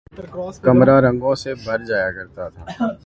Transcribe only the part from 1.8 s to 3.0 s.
جایا کرتا تھا